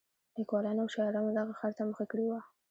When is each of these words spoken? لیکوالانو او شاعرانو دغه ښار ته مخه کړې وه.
لیکوالانو 0.37 0.81
او 0.83 0.89
شاعرانو 0.95 1.35
دغه 1.39 1.53
ښار 1.59 1.71
ته 1.77 1.83
مخه 1.89 2.05
کړې 2.11 2.25
وه. 2.29 2.39